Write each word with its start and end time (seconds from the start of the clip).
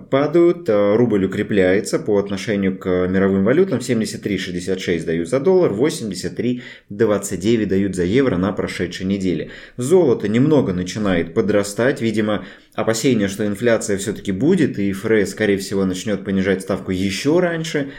падают, 0.09 0.69
рубль 0.69 1.25
укрепляется 1.25 1.99
по 1.99 2.17
отношению 2.17 2.77
к 2.77 2.87
мировым 3.07 3.43
валютам. 3.43 3.79
73,66 3.79 5.05
дают 5.05 5.27
за 5.29 5.39
доллар, 5.39 5.71
83,29 5.73 7.65
дают 7.65 7.95
за 7.95 8.03
евро 8.03 8.37
на 8.37 8.51
прошедшей 8.53 9.05
неделе. 9.05 9.51
Золото 9.77 10.27
немного 10.27 10.73
начинает 10.73 11.33
подрастать, 11.33 12.01
видимо, 12.01 12.45
опасения, 12.75 13.27
что 13.27 13.45
инфляция 13.45 13.97
все-таки 13.97 14.31
будет, 14.31 14.79
и 14.79 14.91
ФРС, 14.91 15.31
скорее 15.31 15.57
всего, 15.57 15.85
начнет 15.85 16.23
понижать 16.23 16.61
ставку 16.61 16.91
еще 16.91 17.39
раньше 17.39 17.91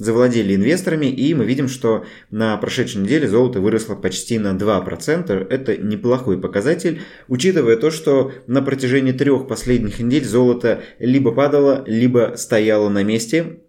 завладели 0.00 0.54
инвесторами, 0.54 1.06
и 1.06 1.34
мы 1.34 1.44
видим, 1.44 1.68
что 1.68 2.06
на 2.30 2.56
прошедшей 2.56 3.02
неделе 3.02 3.28
золото 3.28 3.60
выросло 3.60 3.94
почти 3.94 4.38
на 4.38 4.56
2%. 4.56 5.46
Это 5.50 5.76
неплохой 5.76 6.40
показатель, 6.40 7.02
учитывая 7.28 7.76
то, 7.76 7.90
что 7.90 8.32
на 8.46 8.62
протяжении 8.62 9.12
трех 9.12 9.46
последних 9.46 10.00
недель 10.00 10.24
золото 10.24 10.82
либо 10.98 11.32
падало, 11.32 11.84
либо 11.86 12.32
стояло 12.36 12.88
на 12.88 13.04
месте, 13.04 13.60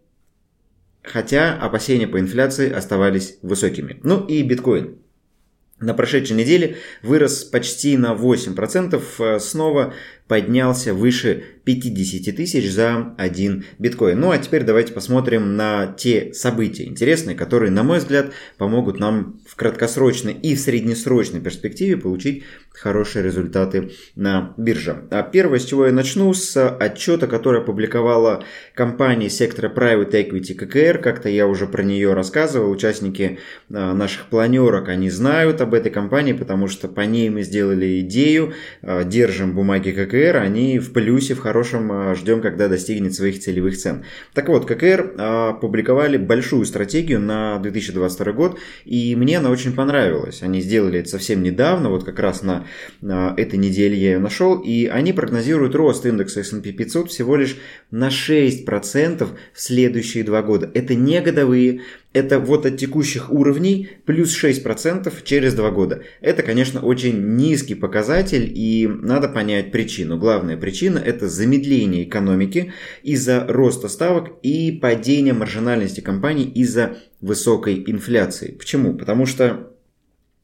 хотя 1.04 1.58
опасения 1.58 2.08
по 2.08 2.18
инфляции 2.18 2.72
оставались 2.72 3.38
высокими. 3.42 4.00
Ну 4.04 4.26
и 4.26 4.42
биткоин. 4.42 5.00
На 5.82 5.96
прошедшей 5.96 6.38
неделе 6.38 6.78
вырос 7.02 7.44
почти 7.44 7.98
на 7.98 8.14
8%, 8.14 9.02
э, 9.20 9.40
снова 9.40 9.94
поднялся 10.32 10.94
выше 10.94 11.44
50 11.66 12.34
тысяч 12.34 12.72
за 12.72 13.14
один 13.18 13.66
биткоин. 13.80 14.18
Ну 14.18 14.32
а 14.32 14.38
теперь 14.38 14.64
давайте 14.64 14.94
посмотрим 14.94 15.58
на 15.58 15.88
те 15.88 16.34
события 16.34 16.86
интересные, 16.86 17.36
которые, 17.36 17.70
на 17.70 17.84
мой 17.84 17.98
взгляд, 17.98 18.32
помогут 18.58 18.98
нам 18.98 19.42
в 19.46 19.58
краткосрочной 19.58 20.32
и 20.32 20.56
в 20.56 20.60
среднесрочной 20.62 21.42
перспективе 21.42 21.98
получить 21.98 22.46
хорошие 22.72 23.24
результаты 23.24 23.92
на 24.16 24.54
бирже. 24.56 25.04
А 25.12 25.22
первое, 25.22 25.60
с 25.60 25.66
чего 25.66 25.86
я 25.88 25.92
начну, 25.92 26.34
с 26.34 26.70
отчета, 26.78 27.28
который 27.28 27.60
опубликовала 27.60 28.46
компания 28.74 29.30
сектора 29.30 29.70
Private 29.70 30.12
Equity 30.12 30.54
ККР. 30.56 31.00
Как-то 31.00 31.28
я 31.28 31.46
уже 31.46 31.68
про 31.68 31.84
нее 31.84 32.14
рассказывал. 32.14 32.72
Участники 32.72 33.40
а, 33.70 33.94
наших 33.94 34.28
планерок, 34.28 34.88
они 34.88 35.10
знают 35.10 35.60
об 35.60 35.74
этой 35.74 35.92
компании, 35.92 36.34
потому 36.34 36.70
что 36.70 36.88
по 36.88 37.02
ней 37.02 37.30
мы 37.30 37.44
сделали 37.44 38.00
идею, 38.00 38.54
а, 38.82 39.04
держим 39.04 39.54
бумаги 39.54 39.92
ККР 39.92 40.21
ККР, 40.22 40.38
они 40.38 40.80
в 40.80 40.94
плюсе, 40.94 41.34
в 41.34 41.40
хорошем, 41.40 41.92
а, 41.92 42.16
ждем, 42.16 42.42
когда 42.42 42.68
достигнет 42.68 43.14
своих 43.14 43.40
целевых 43.40 43.78
цен. 43.78 44.04
Так 44.34 44.50
вот, 44.50 44.66
ККР 44.66 45.16
опубликовали 45.18 46.18
большую 46.18 46.66
стратегию 46.66 47.20
на 47.20 47.60
2022 47.60 48.32
год, 48.34 48.60
и 48.86 49.16
мне 49.16 49.40
она 49.40 49.50
очень 49.50 49.74
понравилась. 49.74 50.42
Они 50.44 50.62
сделали 50.62 51.00
это 51.00 51.10
совсем 51.10 51.42
недавно, 51.42 51.90
вот 51.90 52.04
как 52.04 52.20
раз 52.20 52.44
на 52.44 52.66
этой 53.02 53.58
неделе 53.58 53.98
я 53.98 54.12
ее 54.14 54.20
нашел, 54.20 54.60
и 54.60 54.86
они 54.86 55.14
прогнозируют 55.14 55.76
рост 55.76 56.06
индекса 56.06 56.42
S&P 56.42 56.72
500 56.72 57.10
всего 57.10 57.36
лишь 57.36 57.58
на 57.90 58.10
6% 58.10 59.28
в 59.54 59.62
следующие 59.62 60.24
два 60.24 60.42
года. 60.42 60.70
Это 60.74 60.96
не 60.96 61.20
годовые, 61.22 61.82
это 62.14 62.40
вот 62.40 62.66
от 62.66 62.78
текущих 62.78 63.32
уровней 63.32 63.90
плюс 64.06 64.36
6% 64.44 65.12
через 65.24 65.54
2 65.54 65.72
года. 65.72 66.04
Это, 66.20 66.44
конечно, 66.44 66.82
очень 66.82 67.36
низкий 67.36 67.76
показатель 67.76 68.52
и 68.54 68.88
надо 68.88 69.30
понять 69.30 69.72
причину. 69.72 70.18
Главная 70.18 70.58
причина 70.58 71.00
это 71.00 71.30
замедление 71.30 72.04
экономики 72.04 72.74
из-за 73.04 73.46
роста 73.48 73.88
ставок 73.88 74.32
и 74.44 74.72
падения 74.72 75.34
маржинальности 75.34 76.02
компаний 76.02 76.44
из-за 76.44 76.98
высокой 77.22 77.84
инфляции. 77.88 78.52
Почему? 78.52 78.98
Потому 78.98 79.26
что 79.26 79.72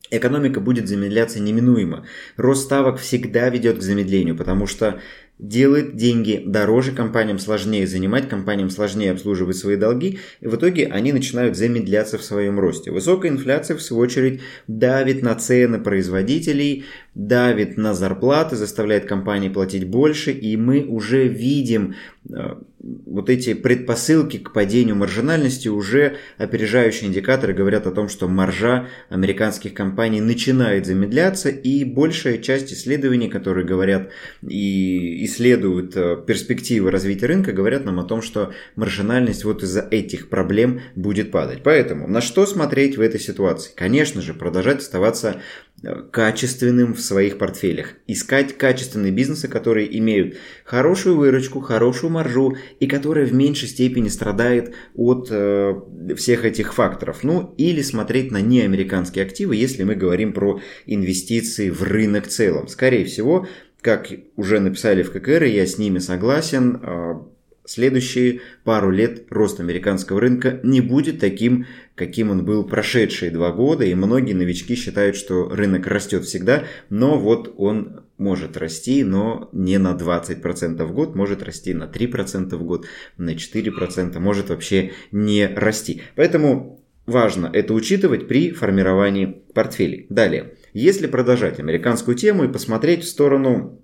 экономика 0.09 0.61
будет 0.61 0.87
замедляться 0.87 1.41
неминуемо. 1.41 2.05
Рост 2.37 2.63
ставок 2.63 2.97
всегда 2.97 3.49
ведет 3.49 3.79
к 3.79 3.81
замедлению, 3.81 4.37
потому 4.37 4.67
что 4.67 5.01
делает 5.39 5.95
деньги 5.95 6.41
дороже, 6.45 6.91
компаниям 6.91 7.37
сложнее 7.39 7.85
занимать, 7.85 8.27
компаниям 8.27 8.69
сложнее 8.69 9.11
обслуживать 9.11 9.57
свои 9.57 9.75
долги, 9.75 10.19
и 10.41 10.47
в 10.47 10.55
итоге 10.55 10.87
они 10.87 11.13
начинают 11.13 11.55
замедляться 11.55 12.17
в 12.17 12.23
своем 12.23 12.59
росте. 12.59 12.91
Высокая 12.91 13.31
инфляция, 13.31 13.77
в 13.77 13.81
свою 13.81 14.03
очередь, 14.03 14.41
давит 14.67 15.21
на 15.21 15.35
цены 15.35 15.79
производителей, 15.79 16.85
давит 17.13 17.77
на 17.77 17.93
зарплаты, 17.93 18.55
заставляет 18.55 19.05
компании 19.05 19.49
платить 19.49 19.87
больше, 19.87 20.31
и 20.31 20.57
мы 20.57 20.83
уже 20.83 21.27
видим 21.27 21.95
э, 22.29 22.55
вот 22.79 23.29
эти 23.29 23.53
предпосылки 23.53 24.37
к 24.37 24.53
падению 24.53 24.95
маржинальности, 24.95 25.67
уже 25.67 26.17
опережающие 26.37 27.09
индикаторы 27.09 27.53
говорят 27.53 27.87
о 27.87 27.91
том, 27.91 28.07
что 28.07 28.27
маржа 28.27 28.87
американских 29.09 29.73
компаний 29.73 30.21
начинает 30.21 30.85
замедляться, 30.85 31.49
и 31.49 31.83
большая 31.83 32.37
часть 32.37 32.71
исследований, 32.71 33.29
которые 33.29 33.65
говорят 33.65 34.09
и 34.47 35.26
исследуют 35.27 35.95
э, 35.95 36.17
перспективы 36.25 36.89
развития 36.89 37.27
рынка, 37.27 37.51
говорят 37.51 37.85
нам 37.85 37.99
о 37.99 38.03
том, 38.03 38.23
что 38.23 38.51
маржинальность 38.75 39.43
вот 39.43 39.61
из-за 39.61 39.81
этих 39.81 40.29
проблем 40.29 40.81
будет 40.95 41.29
падать. 41.31 41.61
Поэтому 41.63 42.07
на 42.07 42.21
что 42.21 42.45
смотреть 42.47 42.97
в 42.97 43.01
этой 43.01 43.19
ситуации? 43.19 43.71
Конечно 43.75 44.21
же, 44.21 44.33
продолжать 44.33 44.79
оставаться 44.79 45.41
э, 45.83 46.01
качественным 46.11 46.95
в 46.95 47.01
своих 47.01 47.37
портфелях. 47.37 47.93
Искать 48.07 48.57
качественные 48.57 49.11
бизнесы, 49.11 49.47
которые 49.47 49.95
имеют 49.99 50.37
хорошую 50.63 51.17
выручку, 51.17 51.59
хорошую 51.59 52.11
маржу 52.11 52.57
и 52.79 52.87
которые 52.87 53.27
в 53.27 53.33
меньшей 53.33 53.67
степени 53.67 54.09
страдают 54.09 54.73
от 54.95 55.27
э, 55.29 55.75
всех 56.15 56.45
этих 56.45 56.73
факторов. 56.73 57.23
Ну, 57.23 57.53
или 57.57 57.83
смотреть 57.83 58.31
на 58.31 58.41
неамериканские 58.41 59.25
активы, 59.25 59.55
если 59.55 59.83
мы 59.83 59.95
говорим 59.95 60.33
про 60.33 60.59
инвестиции 60.87 61.69
в 61.69 61.83
рынок 61.83 62.25
в 62.25 62.29
целом. 62.29 62.67
Скорее 62.67 63.05
всего, 63.05 63.47
как 63.87 64.11
уже 64.35 64.59
написали 64.59 65.01
в 65.01 65.13
ККР, 65.13 65.45
я 65.45 65.65
с 65.65 65.77
ними 65.77 65.99
согласен, 65.99 66.77
а, 66.83 67.25
следующие 67.63 68.41
пару 68.65 68.91
лет 68.91 69.27
рост 69.29 69.61
американского 69.61 70.19
рынка 70.19 70.59
не 70.61 70.81
будет 70.81 71.21
таким, 71.21 71.67
каким 71.95 72.29
он 72.29 72.43
был 72.43 72.65
прошедшие 72.65 73.31
два 73.31 73.53
года, 73.53 73.85
и 73.85 73.95
многие 73.95 74.33
новички 74.33 74.75
считают, 74.75 75.15
что 75.15 75.47
рынок 75.47 75.87
растет 75.87 76.25
всегда, 76.25 76.65
но 76.89 77.17
вот 77.17 77.53
он 77.55 78.01
может 78.17 78.57
расти, 78.57 79.05
но 79.05 79.47
не 79.53 79.77
на 79.77 79.93
20% 79.93 80.83
в 80.83 80.91
год, 80.91 81.15
может 81.15 81.41
расти 81.41 81.73
на 81.73 81.85
3% 81.85 82.57
в 82.57 82.63
год, 82.65 82.87
на 83.15 83.35
4%, 83.35 84.19
может 84.19 84.49
вообще 84.49 84.91
не 85.13 85.47
расти. 85.47 86.01
Поэтому 86.17 86.83
важно 87.05 87.49
это 87.53 87.73
учитывать 87.73 88.27
при 88.27 88.51
формировании 88.51 89.43
портфелей. 89.53 90.07
Далее. 90.09 90.55
Если 90.73 91.07
продолжать 91.07 91.59
американскую 91.59 92.15
тему 92.15 92.43
и 92.43 92.51
посмотреть 92.51 93.03
в 93.03 93.07
сторону 93.07 93.81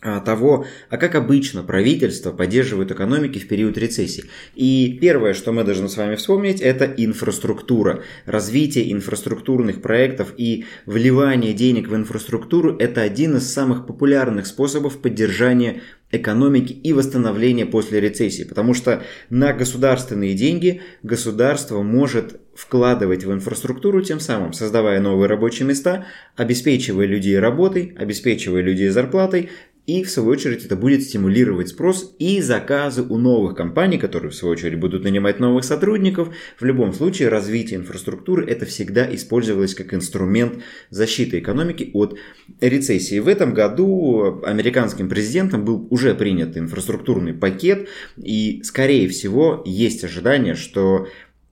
того, 0.00 0.66
а 0.90 0.98
как 0.98 1.14
обычно 1.14 1.62
правительство 1.62 2.30
поддерживает 2.30 2.90
экономики 2.90 3.38
в 3.38 3.48
период 3.48 3.78
рецессии. 3.78 4.24
И 4.54 4.98
первое, 5.00 5.32
что 5.32 5.52
мы 5.52 5.64
должны 5.64 5.88
с 5.88 5.96
вами 5.96 6.16
вспомнить, 6.16 6.60
это 6.60 6.84
инфраструктура. 6.84 8.02
Развитие 8.26 8.92
инфраструктурных 8.92 9.80
проектов 9.80 10.34
и 10.36 10.66
вливание 10.84 11.54
денег 11.54 11.88
в 11.88 11.96
инфраструктуру– 11.96 12.76
это 12.78 13.00
один 13.00 13.36
из 13.36 13.50
самых 13.50 13.86
популярных 13.86 14.46
способов 14.46 14.98
поддержания 14.98 15.80
экономики 16.12 16.72
и 16.72 16.92
восстановления 16.92 17.66
после 17.66 18.00
рецессии. 18.00 18.44
Потому 18.44 18.74
что 18.74 19.02
на 19.30 19.52
государственные 19.52 20.34
деньги 20.34 20.82
государство 21.02 21.82
может 21.82 22.40
вкладывать 22.54 23.24
в 23.24 23.32
инфраструктуру, 23.32 24.00
тем 24.02 24.18
самым 24.18 24.52
создавая 24.52 25.00
новые 25.00 25.28
рабочие 25.28 25.68
места, 25.68 26.06
обеспечивая 26.36 27.06
людей 27.06 27.38
работой, 27.38 27.94
обеспечивая 27.98 28.62
людей 28.62 28.88
зарплатой, 28.88 29.50
и 29.86 30.02
в 30.02 30.10
свою 30.10 30.30
очередь 30.30 30.64
это 30.64 30.76
будет 30.76 31.02
стимулировать 31.02 31.68
спрос 31.68 32.14
и 32.18 32.40
заказы 32.40 33.02
у 33.02 33.18
новых 33.18 33.56
компаний, 33.56 33.98
которые 33.98 34.30
в 34.30 34.34
свою 34.34 34.52
очередь 34.52 34.78
будут 34.78 35.04
нанимать 35.04 35.38
новых 35.38 35.64
сотрудников. 35.64 36.34
В 36.58 36.64
любом 36.64 36.92
случае 36.92 37.28
развитие 37.28 37.78
инфраструктуры 37.78 38.44
это 38.46 38.66
всегда 38.66 39.12
использовалось 39.14 39.74
как 39.74 39.94
инструмент 39.94 40.62
защиты 40.90 41.38
экономики 41.38 41.90
от 41.92 42.18
рецессии. 42.60 43.20
В 43.20 43.28
этом 43.28 43.54
году 43.54 44.42
американским 44.44 45.08
президентом 45.08 45.64
был 45.64 45.86
уже 45.90 46.14
принят 46.14 46.56
инфраструктурный 46.56 47.34
пакет 47.34 47.88
и 48.16 48.62
скорее 48.64 49.08
всего 49.08 49.62
есть 49.64 50.02
ожидание, 50.02 50.54
что 50.54 51.06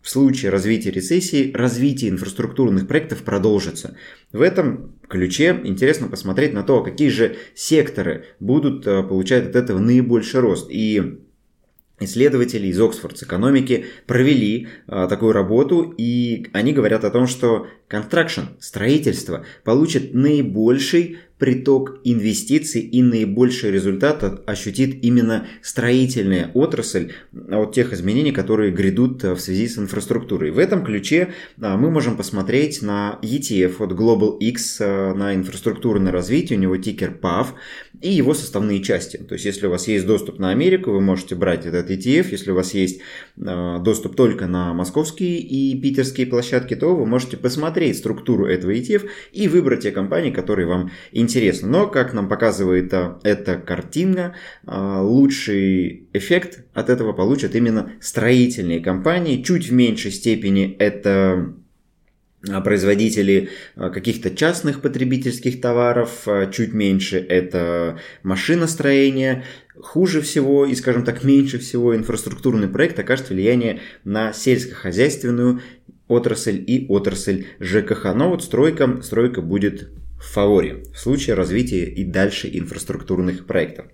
в 0.04 0.10
случае 0.10 0.50
развития 0.50 0.90
рецессии 0.90 1.50
развитие 1.54 2.10
инфраструктурных 2.10 2.86
проектов 2.86 3.22
продолжится. 3.22 3.96
В 4.32 4.42
этом 4.42 4.96
ключе 5.08 5.58
интересно 5.64 6.08
посмотреть 6.08 6.52
на 6.52 6.62
то, 6.62 6.82
какие 6.82 7.08
же 7.08 7.36
секторы 7.54 8.26
будут 8.38 8.86
э, 8.86 9.02
получать 9.02 9.46
от 9.46 9.56
этого 9.56 9.78
наибольший 9.78 10.40
рост. 10.40 10.68
И 10.70 11.20
исследователи 12.00 12.66
из 12.66 12.78
Оксфорд 12.78 13.22
экономики 13.22 13.86
провели 14.06 14.68
а, 14.88 15.06
такую 15.06 15.32
работу, 15.32 15.94
и 15.96 16.48
они 16.52 16.72
говорят 16.72 17.04
о 17.04 17.10
том, 17.10 17.26
что 17.26 17.68
construction, 17.94 18.46
строительство, 18.60 19.44
получит 19.62 20.14
наибольший 20.14 21.18
приток 21.38 22.00
инвестиций 22.04 22.80
и 22.80 23.02
наибольший 23.02 23.70
результат 23.70 24.48
ощутит 24.48 25.04
именно 25.04 25.46
строительная 25.60 26.50
отрасль 26.54 27.12
от 27.50 27.74
тех 27.74 27.92
изменений, 27.92 28.32
которые 28.32 28.72
грядут 28.72 29.22
в 29.22 29.38
связи 29.38 29.68
с 29.68 29.76
инфраструктурой. 29.76 30.52
В 30.52 30.58
этом 30.58 30.82
ключе 30.84 31.34
а, 31.60 31.76
мы 31.76 31.90
можем 31.90 32.16
посмотреть 32.16 32.80
на 32.80 33.18
ETF 33.20 33.82
от 33.84 33.92
Global 33.92 34.38
X 34.38 34.78
а, 34.80 35.12
на 35.12 35.34
инфраструктурное 35.34 36.12
развитие, 36.12 36.58
у 36.58 36.62
него 36.62 36.78
тикер 36.78 37.14
PAV 37.20 37.48
и 38.00 38.10
его 38.10 38.32
составные 38.32 38.82
части. 38.82 39.18
То 39.18 39.34
есть, 39.34 39.44
если 39.44 39.66
у 39.66 39.70
вас 39.70 39.86
есть 39.86 40.06
доступ 40.06 40.38
на 40.38 40.50
Америку, 40.50 40.92
вы 40.92 41.02
можете 41.02 41.34
брать 41.34 41.66
этот 41.66 41.90
ETF, 41.90 42.28
если 42.30 42.52
у 42.52 42.54
вас 42.54 42.72
есть 42.72 43.00
а, 43.44 43.80
доступ 43.80 44.16
только 44.16 44.46
на 44.46 44.72
московские 44.72 45.40
и 45.40 45.78
питерские 45.78 46.26
площадки, 46.26 46.74
то 46.74 46.96
вы 46.96 47.04
можете 47.04 47.36
посмотреть 47.36 47.83
структуру 47.92 48.46
этого 48.46 48.70
ETF 48.70 49.08
и 49.32 49.48
выбрать 49.48 49.82
те 49.82 49.90
компании, 49.90 50.30
которые 50.30 50.66
вам 50.66 50.90
интересны. 51.12 51.68
Но, 51.68 51.86
как 51.86 52.12
нам 52.14 52.28
показывает 52.28 52.92
а, 52.94 53.18
эта 53.22 53.56
картинка, 53.56 54.34
а, 54.66 55.02
лучший 55.02 56.08
эффект 56.12 56.64
от 56.72 56.88
этого 56.88 57.12
получат 57.12 57.54
именно 57.54 57.92
строительные 58.00 58.80
компании. 58.80 59.42
Чуть 59.42 59.68
в 59.68 59.72
меньшей 59.72 60.10
степени 60.10 60.76
это 60.78 61.54
а, 62.48 62.60
производители 62.60 63.50
каких-то 63.76 64.30
частных 64.30 64.80
потребительских 64.80 65.60
товаров, 65.60 66.26
чуть 66.52 66.72
меньше 66.72 67.18
это 67.18 67.98
машиностроение, 68.22 69.44
хуже 69.76 70.20
всего 70.20 70.66
и, 70.66 70.74
скажем 70.74 71.04
так, 71.04 71.24
меньше 71.24 71.58
всего 71.58 71.96
инфраструктурный 71.96 72.68
проект 72.68 72.98
окажет 72.98 73.30
влияние 73.30 73.80
на 74.04 74.32
сельскохозяйственную 74.32 75.60
отрасль 76.08 76.62
и 76.66 76.86
отрасль 76.88 77.46
ЖКХ. 77.60 78.14
Но 78.14 78.30
вот 78.30 78.42
стройка, 78.42 79.00
стройка 79.02 79.42
будет 79.42 79.90
в 80.18 80.32
фаворе 80.32 80.82
в 80.94 80.98
случае 80.98 81.34
развития 81.34 81.84
и 81.84 82.04
дальше 82.04 82.48
инфраструктурных 82.52 83.46
проектов. 83.46 83.86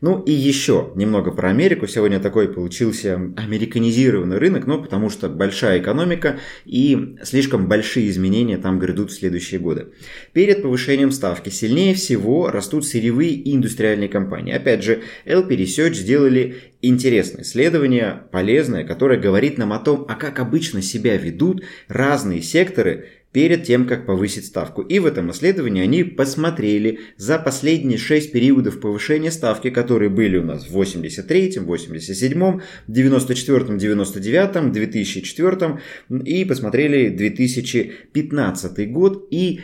Ну 0.00 0.22
и 0.22 0.32
еще 0.32 0.92
немного 0.94 1.30
про 1.30 1.50
Америку. 1.50 1.86
Сегодня 1.86 2.20
такой 2.20 2.52
получился 2.52 3.14
американизированный 3.36 4.38
рынок, 4.38 4.66
но 4.66 4.82
потому 4.82 5.10
что 5.10 5.28
большая 5.28 5.80
экономика 5.80 6.38
и 6.64 7.16
слишком 7.22 7.68
большие 7.68 8.10
изменения 8.10 8.58
там 8.58 8.78
грядут 8.78 9.10
в 9.10 9.14
следующие 9.14 9.60
годы. 9.60 9.88
Перед 10.32 10.62
повышением 10.62 11.12
ставки 11.12 11.48
сильнее 11.48 11.94
всего 11.94 12.50
растут 12.50 12.86
сырьевые 12.86 13.30
и 13.32 13.54
индустриальные 13.54 14.08
компании. 14.08 14.52
Опять 14.52 14.84
же, 14.84 15.02
LP 15.24 15.48
Research 15.48 15.94
сделали 15.94 16.56
интересное 16.82 17.42
исследование, 17.42 18.22
полезное, 18.30 18.84
которое 18.84 19.18
говорит 19.18 19.58
нам 19.58 19.72
о 19.72 19.78
том, 19.78 20.04
а 20.08 20.14
как 20.14 20.38
обычно 20.38 20.82
себя 20.82 21.16
ведут 21.16 21.62
разные 21.88 22.42
секторы 22.42 23.06
перед 23.36 23.64
тем, 23.64 23.86
как 23.86 24.06
повысить 24.06 24.46
ставку. 24.46 24.80
И 24.80 24.98
в 24.98 25.04
этом 25.04 25.30
исследовании 25.30 25.82
они 25.82 26.04
посмотрели 26.04 27.00
за 27.18 27.38
последние 27.38 27.98
6 27.98 28.32
периодов 28.32 28.80
повышения 28.80 29.30
ставки, 29.30 29.55
которые 29.70 30.08
были 30.08 30.36
у 30.38 30.42
нас 30.42 30.66
в 30.66 30.70
83, 30.70 31.58
87, 31.58 32.60
94, 32.86 33.78
99, 33.78 34.72
2004 34.72 35.80
и 36.24 36.44
посмотрели 36.44 37.08
2015 37.08 38.92
год 38.92 39.28
и 39.30 39.60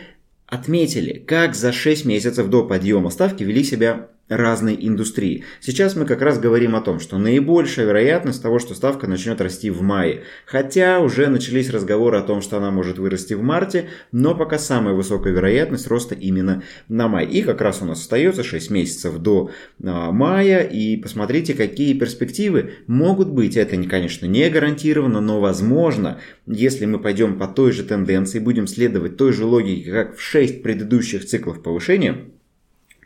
отметили, 0.47 1.23
как 1.25 1.55
за 1.55 1.71
6 1.71 2.05
месяцев 2.05 2.49
до 2.49 2.63
подъема 2.63 3.09
ставки 3.09 3.43
вели 3.43 3.63
себя 3.63 4.09
разной 4.29 4.77
индустрии. 4.79 5.43
Сейчас 5.59 5.95
мы 5.95 6.05
как 6.05 6.21
раз 6.21 6.39
говорим 6.39 6.75
о 6.75 6.81
том, 6.81 6.99
что 6.99 7.17
наибольшая 7.17 7.85
вероятность 7.85 8.41
того, 8.41 8.59
что 8.59 8.73
ставка 8.73 9.07
начнет 9.07 9.41
расти 9.41 9.69
в 9.69 9.81
мае. 9.81 10.23
Хотя 10.45 10.99
уже 10.99 11.27
начались 11.27 11.69
разговоры 11.69 12.17
о 12.17 12.21
том, 12.21 12.41
что 12.41 12.57
она 12.57 12.71
может 12.71 12.97
вырасти 12.97 13.33
в 13.33 13.41
марте, 13.41 13.89
но 14.11 14.33
пока 14.33 14.57
самая 14.57 14.93
высокая 14.93 15.33
вероятность 15.33 15.87
роста 15.87 16.15
именно 16.15 16.63
на 16.87 17.07
май. 17.07 17.25
И 17.25 17.41
как 17.41 17.61
раз 17.61 17.81
у 17.81 17.85
нас 17.85 17.99
остается 18.01 18.43
6 18.43 18.69
месяцев 18.71 19.17
до 19.17 19.51
а, 19.83 20.11
мая. 20.11 20.61
И 20.61 20.97
посмотрите, 20.97 21.53
какие 21.53 21.93
перспективы 21.93 22.75
могут 22.87 23.29
быть. 23.29 23.57
Это, 23.57 23.75
конечно, 23.83 24.25
не 24.25 24.49
гарантированно, 24.49 25.19
но 25.19 25.41
возможно, 25.41 26.19
если 26.47 26.85
мы 26.85 26.99
пойдем 26.99 27.37
по 27.37 27.47
той 27.47 27.71
же 27.71 27.83
тенденции, 27.83 28.39
будем 28.39 28.67
следовать 28.67 29.17
той 29.17 29.33
же 29.33 29.45
логике, 29.45 29.91
как 29.91 30.15
в 30.15 30.21
6 30.21 30.63
предыдущих 30.63 31.25
циклов 31.25 31.61
повышения, 31.61 32.32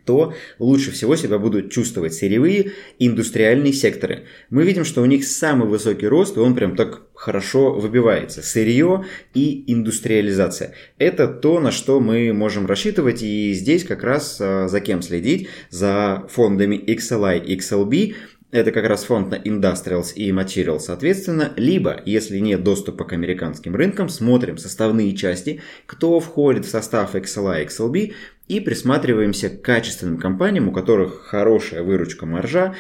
то 0.08 0.34
лучше 0.58 0.92
всего 0.92 1.16
себя 1.16 1.38
будут 1.38 1.72
чувствовать 1.72 2.14
сырьевые 2.14 2.72
и 2.98 3.08
индустриальные 3.08 3.74
секторы. 3.74 4.24
Мы 4.50 4.64
видим, 4.64 4.86
что 4.86 5.02
у 5.02 5.06
них 5.06 5.28
самый 5.28 5.68
высокий 5.68 6.08
рост, 6.08 6.38
и 6.38 6.40
он 6.40 6.56
прям 6.56 6.76
так 6.76 7.04
хорошо 7.14 7.74
выбивается. 7.74 8.42
Сырье 8.42 9.04
и 9.34 9.64
индустриализация. 9.68 10.74
Это 10.98 11.28
то, 11.28 11.60
на 11.60 11.72
что 11.72 12.00
мы 12.00 12.32
можем 12.32 12.66
рассчитывать, 12.66 13.22
и 13.22 13.54
здесь 13.54 13.84
как 13.84 14.04
раз 14.04 14.38
а, 14.40 14.68
за 14.68 14.80
кем 14.80 15.02
следить? 15.02 15.50
За 15.70 16.26
фондами 16.30 16.76
XLI 16.76 17.46
XLB, 17.58 18.16
это 18.52 18.72
как 18.72 18.86
раз 18.86 19.04
фонд 19.04 19.32
на 19.32 19.36
Industrials 19.36 20.14
и 20.14 20.32
Materials, 20.32 20.80
соответственно. 20.80 21.52
Либо, 21.58 22.02
если 22.06 22.40
нет 22.40 22.64
доступа 22.64 23.04
к 23.04 23.14
американским 23.14 23.76
рынкам, 23.76 24.08
смотрим 24.10 24.58
составные 24.58 25.16
части, 25.16 25.62
кто 25.86 26.20
входит 26.20 26.66
в 26.66 26.70
состав 26.70 27.16
XLI 27.16 27.64
и 27.64 27.66
XLB, 27.66 28.14
и 28.48 28.60
присматриваемся 28.62 29.50
к 29.50 29.62
качественным 29.62 30.18
компаниям, 30.18 30.70
у 30.70 30.72
которых 30.72 31.24
хорошая 31.24 31.84
выручка 31.84 32.26
маржа, 32.26 32.76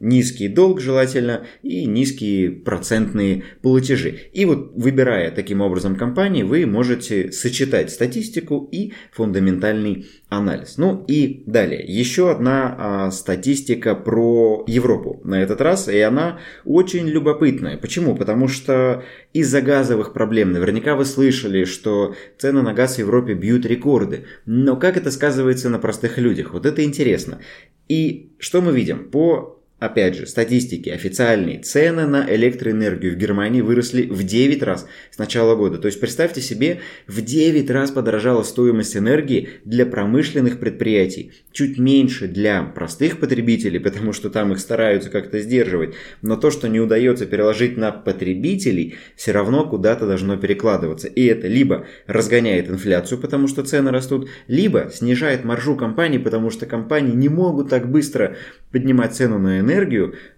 низкий 0.00 0.48
долг 0.48 0.80
желательно 0.80 1.46
и 1.62 1.86
низкие 1.86 2.50
процентные 2.50 3.44
платежи. 3.62 4.30
И 4.32 4.44
вот 4.44 4.72
выбирая 4.74 5.30
таким 5.30 5.60
образом 5.60 5.96
компании, 5.96 6.42
вы 6.42 6.66
можете 6.66 7.32
сочетать 7.32 7.90
статистику 7.90 8.68
и 8.70 8.92
фундаментальный 9.12 10.06
анализ. 10.28 10.76
Ну 10.76 11.04
и 11.06 11.44
далее, 11.46 11.84
еще 11.86 12.30
одна 12.30 12.74
а, 12.78 13.10
статистика 13.10 13.94
про 13.94 14.64
Европу 14.66 15.20
на 15.24 15.42
этот 15.42 15.60
раз, 15.60 15.88
и 15.88 15.98
она 16.00 16.40
очень 16.64 17.06
любопытная. 17.06 17.76
Почему? 17.76 18.16
Потому 18.16 18.48
что 18.48 19.04
из-за 19.32 19.60
газовых 19.60 20.12
проблем, 20.12 20.52
наверняка 20.52 20.96
вы 20.96 21.04
слышали, 21.04 21.64
что 21.64 22.14
цены 22.38 22.62
на 22.62 22.74
газ 22.74 22.96
в 22.96 22.98
Европе 22.98 23.34
бьют 23.34 23.66
рекорды. 23.66 24.24
Но 24.46 24.76
как 24.76 24.96
это 24.96 25.10
сказывается 25.10 25.68
на 25.68 25.78
простых 25.78 26.18
людях? 26.18 26.52
Вот 26.52 26.66
это 26.66 26.84
интересно. 26.84 27.40
И 27.88 28.32
что 28.38 28.60
мы 28.60 28.72
видим? 28.72 29.10
По 29.10 29.55
Опять 29.78 30.16
же, 30.16 30.26
статистики 30.26 30.88
официальные. 30.88 31.58
Цены 31.58 32.06
на 32.06 32.34
электроэнергию 32.34 33.12
в 33.12 33.16
Германии 33.16 33.60
выросли 33.60 34.06
в 34.06 34.22
9 34.22 34.62
раз 34.62 34.86
с 35.10 35.18
начала 35.18 35.54
года. 35.54 35.76
То 35.76 35.84
есть 35.84 36.00
представьте 36.00 36.40
себе, 36.40 36.80
в 37.06 37.20
9 37.20 37.68
раз 37.68 37.90
подорожала 37.90 38.42
стоимость 38.42 38.96
энергии 38.96 39.50
для 39.66 39.84
промышленных 39.84 40.60
предприятий. 40.60 41.32
Чуть 41.52 41.78
меньше 41.78 42.26
для 42.26 42.62
простых 42.62 43.20
потребителей, 43.20 43.78
потому 43.86 44.14
что 44.14 44.30
там 44.30 44.50
их 44.52 44.60
стараются 44.60 45.10
как-то 45.10 45.40
сдерживать. 45.40 45.94
Но 46.22 46.36
то, 46.36 46.50
что 46.50 46.68
не 46.68 46.80
удается 46.80 47.26
переложить 47.26 47.76
на 47.76 47.92
потребителей, 47.92 48.94
все 49.14 49.32
равно 49.32 49.68
куда-то 49.68 50.06
должно 50.06 50.38
перекладываться. 50.38 51.08
И 51.08 51.22
это 51.26 51.48
либо 51.48 51.86
разгоняет 52.06 52.70
инфляцию, 52.70 53.18
потому 53.18 53.46
что 53.46 53.62
цены 53.62 53.90
растут, 53.90 54.30
либо 54.46 54.90
снижает 54.90 55.44
маржу 55.44 55.76
компаний, 55.76 56.18
потому 56.18 56.48
что 56.48 56.64
компании 56.64 57.14
не 57.14 57.28
могут 57.28 57.68
так 57.68 57.90
быстро 57.90 58.36
поднимать 58.72 59.14
цену 59.14 59.38
на 59.38 59.58
энергию, 59.58 59.65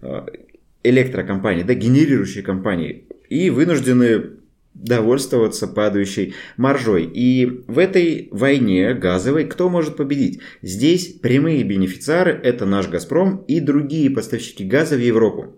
э, 0.01 0.25
электрокомпании, 0.83 1.63
да, 1.63 1.73
генерирующие 1.73 2.43
компании, 2.43 3.05
и 3.29 3.49
вынуждены 3.49 4.39
довольствоваться 4.73 5.67
падающей 5.67 6.35
маржой. 6.57 7.03
И 7.05 7.63
в 7.67 7.77
этой 7.77 8.29
войне 8.31 8.93
газовой 8.93 9.45
кто 9.45 9.69
может 9.69 9.97
победить? 9.97 10.39
Здесь 10.61 11.07
прямые 11.07 11.63
бенефициары– 11.63 12.31
это 12.43 12.65
наш 12.65 12.87
«Газпром» 12.87 13.43
и 13.47 13.59
другие 13.59 14.09
поставщики 14.09 14.63
газа 14.63 14.95
в 14.95 15.01
Европу. 15.01 15.55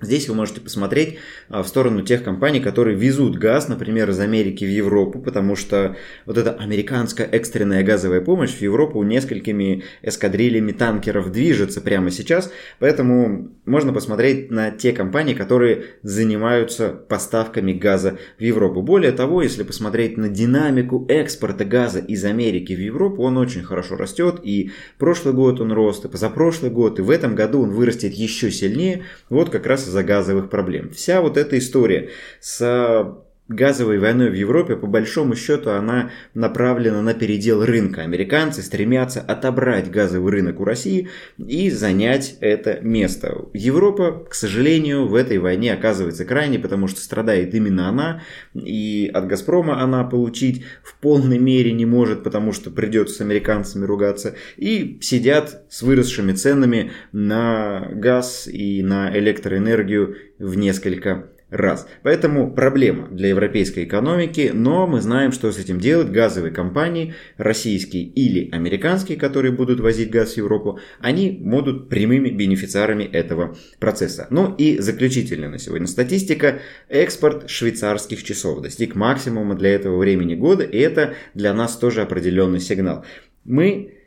Здесь 0.00 0.28
вы 0.28 0.36
можете 0.36 0.60
посмотреть 0.60 1.18
а, 1.48 1.64
в 1.64 1.68
сторону 1.68 2.02
тех 2.02 2.22
компаний, 2.22 2.60
которые 2.60 2.96
везут 2.96 3.36
газ, 3.36 3.68
например, 3.68 4.08
из 4.10 4.20
Америки 4.20 4.64
в 4.64 4.68
Европу, 4.68 5.18
потому 5.18 5.56
что 5.56 5.96
вот 6.24 6.38
эта 6.38 6.52
американская 6.52 7.26
экстренная 7.26 7.82
газовая 7.82 8.20
помощь 8.20 8.54
в 8.54 8.62
Европу 8.62 9.02
несколькими 9.02 9.82
эскадрильями 10.02 10.70
танкеров 10.70 11.32
движется 11.32 11.80
прямо 11.80 12.12
сейчас, 12.12 12.52
поэтому 12.78 13.50
можно 13.64 13.92
посмотреть 13.92 14.52
на 14.52 14.70
те 14.70 14.92
компании, 14.92 15.34
которые 15.34 15.86
занимаются 16.02 16.90
поставками 16.90 17.72
газа 17.72 18.18
в 18.38 18.42
Европу. 18.42 18.82
Более 18.82 19.10
того, 19.10 19.42
если 19.42 19.64
посмотреть 19.64 20.16
на 20.16 20.28
динамику 20.28 21.06
экспорта 21.08 21.64
газа 21.64 21.98
из 21.98 22.24
Америки 22.24 22.72
в 22.72 22.80
Европу, 22.80 23.24
он 23.24 23.36
очень 23.36 23.64
хорошо 23.64 23.96
растет, 23.96 24.36
и 24.44 24.70
прошлый 24.96 25.34
год 25.34 25.60
он 25.60 25.72
рос, 25.72 26.04
и 26.04 26.08
позапрошлый 26.08 26.70
год, 26.70 27.00
и 27.00 27.02
в 27.02 27.10
этом 27.10 27.34
году 27.34 27.62
он 27.62 27.70
вырастет 27.70 28.12
еще 28.12 28.52
сильнее, 28.52 29.02
вот 29.28 29.50
как 29.50 29.66
раз 29.66 29.87
из-за 29.88 30.04
газовых 30.04 30.50
проблем. 30.50 30.90
Вся 30.90 31.20
вот 31.20 31.36
эта 31.36 31.58
история 31.58 32.10
с 32.40 33.18
газовой 33.48 33.98
войной 33.98 34.30
в 34.30 34.34
Европе, 34.34 34.76
по 34.76 34.86
большому 34.86 35.34
счету, 35.34 35.70
она 35.70 36.10
направлена 36.34 37.02
на 37.02 37.14
передел 37.14 37.64
рынка. 37.64 38.02
Американцы 38.02 38.62
стремятся 38.62 39.20
отобрать 39.20 39.90
газовый 39.90 40.32
рынок 40.32 40.60
у 40.60 40.64
России 40.64 41.08
и 41.38 41.70
занять 41.70 42.36
это 42.40 42.78
место. 42.80 43.46
Европа, 43.54 44.26
к 44.28 44.34
сожалению, 44.34 45.08
в 45.08 45.14
этой 45.14 45.38
войне 45.38 45.72
оказывается 45.72 46.24
крайне, 46.24 46.58
потому 46.58 46.88
что 46.88 47.00
страдает 47.00 47.54
именно 47.54 47.88
она, 47.88 48.22
и 48.54 49.10
от 49.12 49.26
«Газпрома» 49.26 49.82
она 49.82 50.04
получить 50.04 50.64
в 50.82 50.96
полной 50.96 51.38
мере 51.38 51.72
не 51.72 51.86
может, 51.86 52.22
потому 52.24 52.52
что 52.52 52.70
придется 52.70 53.16
с 53.16 53.20
американцами 53.22 53.84
ругаться, 53.84 54.34
и 54.56 54.98
сидят 55.00 55.64
с 55.70 55.82
выросшими 55.82 56.32
ценами 56.32 56.92
на 57.12 57.88
газ 57.92 58.46
и 58.46 58.82
на 58.82 59.16
электроэнергию 59.16 60.16
в 60.38 60.54
несколько 60.56 61.30
раз. 61.50 61.88
Поэтому 62.02 62.52
проблема 62.52 63.08
для 63.08 63.28
европейской 63.28 63.84
экономики, 63.84 64.50
но 64.52 64.86
мы 64.86 65.00
знаем, 65.00 65.32
что 65.32 65.50
с 65.50 65.58
этим 65.58 65.78
делать. 65.78 66.10
Газовые 66.10 66.52
компании, 66.52 67.14
российские 67.36 68.04
или 68.04 68.50
американские, 68.50 69.18
которые 69.18 69.52
будут 69.52 69.80
возить 69.80 70.10
газ 70.10 70.34
в 70.34 70.36
Европу, 70.36 70.78
они 71.00 71.30
будут 71.30 71.88
прямыми 71.88 72.30
бенефициарами 72.30 73.04
этого 73.04 73.56
процесса. 73.78 74.26
Ну 74.30 74.54
и 74.56 74.78
заключительная 74.78 75.48
на 75.48 75.58
сегодня 75.58 75.86
статистика. 75.86 76.60
Экспорт 76.88 77.48
швейцарских 77.48 78.22
часов 78.22 78.60
достиг 78.60 78.94
максимума 78.94 79.54
для 79.54 79.70
этого 79.70 79.98
времени 79.98 80.34
года, 80.34 80.64
и 80.64 80.78
это 80.78 81.14
для 81.34 81.54
нас 81.54 81.76
тоже 81.76 82.02
определенный 82.02 82.60
сигнал. 82.60 83.04
Мы 83.44 83.97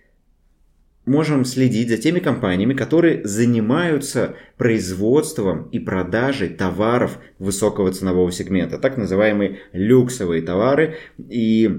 можем 1.12 1.46
следить 1.46 1.90
за 1.90 1.98
теми 1.98 2.20
компаниями, 2.20 2.74
которые 2.74 3.24
занимаются 3.26 4.36
производством 4.58 5.68
и 5.72 5.80
продажей 5.80 6.50
товаров 6.50 7.20
высокого 7.38 7.92
ценового 7.92 8.32
сегмента, 8.32 8.78
так 8.78 8.98
называемые 8.98 9.60
люксовые 9.74 10.42
товары. 10.42 10.96
И 11.30 11.70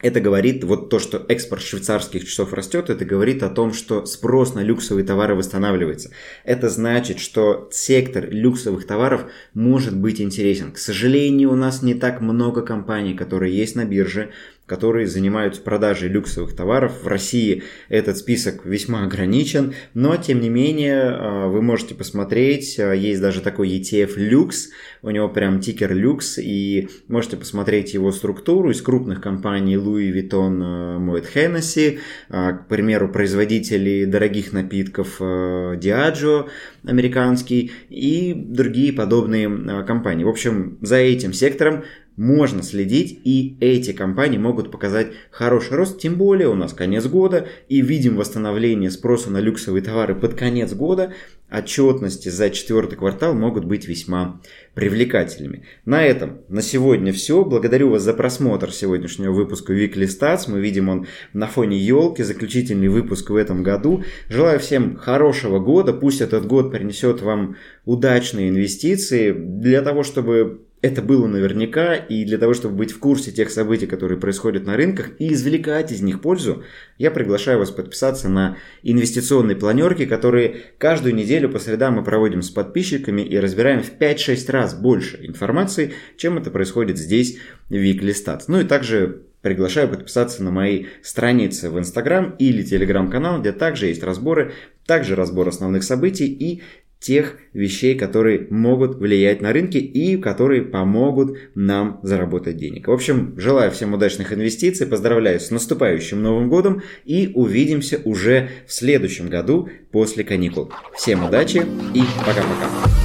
это 0.00 0.20
говорит, 0.20 0.62
вот 0.62 0.90
то, 0.90 1.00
что 1.00 1.24
экспорт 1.28 1.60
швейцарских 1.60 2.24
часов 2.24 2.52
растет, 2.52 2.88
это 2.88 3.04
говорит 3.04 3.42
о 3.42 3.50
том, 3.50 3.72
что 3.72 4.06
спрос 4.06 4.54
на 4.54 4.60
люксовые 4.60 5.04
товары 5.04 5.34
восстанавливается. 5.34 6.10
Это 6.44 6.70
значит, 6.70 7.18
что 7.18 7.68
сектор 7.72 8.28
люксовых 8.30 8.86
товаров 8.86 9.26
может 9.54 9.96
быть 9.96 10.20
интересен. 10.20 10.70
К 10.72 10.78
сожалению, 10.78 11.50
у 11.50 11.56
нас 11.56 11.82
не 11.82 11.94
так 11.94 12.20
много 12.20 12.62
компаний, 12.62 13.14
которые 13.14 13.56
есть 13.56 13.74
на 13.74 13.84
бирже, 13.84 14.30
которые 14.68 15.06
занимаются 15.06 15.62
продажей 15.62 16.08
люксовых 16.08 16.54
товаров. 16.54 17.02
В 17.02 17.08
России 17.08 17.62
этот 17.88 18.18
список 18.18 18.66
весьма 18.66 19.04
ограничен, 19.04 19.74
но 19.94 20.16
тем 20.16 20.40
не 20.40 20.50
менее 20.50 21.00
а, 21.00 21.48
вы 21.48 21.62
можете 21.62 21.94
посмотреть, 21.94 22.78
а, 22.78 22.92
есть 22.92 23.20
даже 23.20 23.40
такой 23.40 23.70
ETF 23.70 24.16
Lux, 24.18 24.68
у 25.02 25.10
него 25.10 25.28
прям 25.30 25.60
тикер 25.60 25.92
Lux, 25.92 26.40
и 26.40 26.88
можете 27.08 27.38
посмотреть 27.38 27.94
его 27.94 28.12
структуру 28.12 28.70
из 28.70 28.82
крупных 28.82 29.22
компаний 29.22 29.76
Louis 29.76 30.12
Vuitton, 30.12 30.60
а, 30.62 30.98
Moet 30.98 31.26
Hennessy, 31.34 31.98
к 32.28 32.66
примеру, 32.68 33.08
производители 33.08 34.04
дорогих 34.04 34.52
напитков 34.52 35.18
Diageo 35.20 36.48
американский 36.84 37.72
и 37.88 38.34
другие 38.34 38.92
подобные 38.92 39.84
компании. 39.84 40.24
В 40.24 40.28
общем, 40.28 40.78
за 40.82 40.96
этим 40.96 41.32
сектором 41.32 41.84
можно 42.18 42.62
следить, 42.64 43.20
и 43.24 43.56
эти 43.60 43.92
компании 43.92 44.38
могут 44.38 44.72
показать 44.72 45.12
хороший 45.30 45.76
рост, 45.76 46.00
тем 46.00 46.16
более 46.16 46.48
у 46.48 46.54
нас 46.54 46.74
конец 46.74 47.06
года, 47.06 47.46
и 47.68 47.80
видим 47.80 48.16
восстановление 48.16 48.90
спроса 48.90 49.30
на 49.30 49.38
люксовые 49.38 49.82
товары 49.82 50.16
под 50.16 50.34
конец 50.34 50.74
года, 50.74 51.14
отчетности 51.48 52.28
за 52.28 52.50
четвертый 52.50 52.96
квартал 52.96 53.34
могут 53.34 53.64
быть 53.64 53.86
весьма 53.86 54.40
привлекательными. 54.74 55.64
На 55.84 56.04
этом 56.04 56.40
на 56.48 56.60
сегодня 56.60 57.12
все. 57.12 57.44
Благодарю 57.44 57.90
вас 57.90 58.02
за 58.02 58.12
просмотр 58.14 58.72
сегодняшнего 58.72 59.32
выпуска 59.32 59.72
Weekly 59.72 60.06
Stats. 60.06 60.42
Мы 60.48 60.60
видим 60.60 60.88
он 60.88 61.06
на 61.32 61.46
фоне 61.46 61.78
елки, 61.78 62.22
заключительный 62.22 62.88
выпуск 62.88 63.30
в 63.30 63.36
этом 63.36 63.62
году. 63.62 64.02
Желаю 64.28 64.58
всем 64.58 64.96
хорошего 64.96 65.60
года. 65.60 65.92
Пусть 65.92 66.20
этот 66.20 66.46
год 66.46 66.72
принесет 66.72 67.22
вам 67.22 67.56
удачные 67.84 68.48
инвестиции 68.48 69.32
для 69.32 69.82
того, 69.82 70.02
чтобы 70.02 70.67
это 70.80 71.02
было 71.02 71.26
наверняка, 71.26 71.94
и 71.94 72.24
для 72.24 72.38
того, 72.38 72.54
чтобы 72.54 72.76
быть 72.76 72.92
в 72.92 72.98
курсе 72.98 73.32
тех 73.32 73.50
событий, 73.50 73.86
которые 73.86 74.18
происходят 74.18 74.64
на 74.64 74.76
рынках, 74.76 75.10
и 75.18 75.32
извлекать 75.32 75.90
из 75.90 76.02
них 76.02 76.20
пользу, 76.20 76.62
я 76.98 77.10
приглашаю 77.10 77.58
вас 77.58 77.70
подписаться 77.70 78.28
на 78.28 78.56
инвестиционные 78.82 79.56
планерки, 79.56 80.06
которые 80.06 80.56
каждую 80.78 81.14
неделю 81.14 81.48
по 81.48 81.58
средам 81.58 81.94
мы 81.94 82.04
проводим 82.04 82.42
с 82.42 82.50
подписчиками 82.50 83.22
и 83.22 83.38
разбираем 83.38 83.82
в 83.82 83.98
5-6 83.98 84.50
раз 84.52 84.74
больше 84.74 85.18
информации, 85.26 85.94
чем 86.16 86.38
это 86.38 86.50
происходит 86.50 86.96
здесь 86.98 87.38
в 87.68 87.72
Weekly 87.72 88.14
Stats. 88.14 88.44
Ну 88.46 88.60
и 88.60 88.64
также 88.64 89.22
приглашаю 89.42 89.88
подписаться 89.88 90.42
на 90.42 90.50
мои 90.50 90.86
страницы 91.02 91.70
в 91.70 91.78
Инстаграм 91.78 92.34
или 92.38 92.62
Телеграм-канал, 92.62 93.40
где 93.40 93.52
также 93.52 93.86
есть 93.86 94.02
разборы, 94.02 94.52
также 94.86 95.14
разбор 95.14 95.48
основных 95.48 95.84
событий 95.84 96.26
и 96.26 96.62
тех 97.00 97.36
вещей, 97.52 97.96
которые 97.96 98.46
могут 98.50 98.96
влиять 98.96 99.40
на 99.40 99.52
рынки 99.52 99.78
и 99.78 100.16
которые 100.16 100.62
помогут 100.62 101.38
нам 101.54 102.00
заработать 102.02 102.56
денег. 102.56 102.88
В 102.88 102.92
общем, 102.92 103.34
желаю 103.36 103.70
всем 103.70 103.94
удачных 103.94 104.32
инвестиций, 104.32 104.86
поздравляю 104.86 105.40
с 105.40 105.50
наступающим 105.50 106.22
Новым 106.22 106.48
Годом 106.48 106.82
и 107.04 107.30
увидимся 107.34 108.00
уже 108.04 108.50
в 108.66 108.72
следующем 108.72 109.28
году 109.28 109.68
после 109.92 110.24
каникул. 110.24 110.72
Всем 110.94 111.24
удачи 111.24 111.58
и 111.94 112.02
пока-пока. 112.26 112.97